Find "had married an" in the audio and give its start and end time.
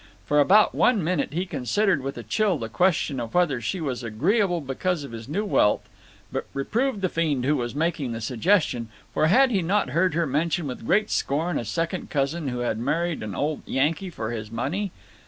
12.61-13.35